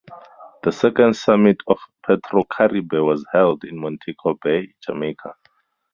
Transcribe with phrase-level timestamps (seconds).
[0.63, 5.35] The second summit of Petrocaribe was held in Montego Bay, Jamaica.